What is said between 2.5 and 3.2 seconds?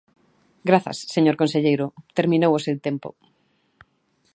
o seu tempo.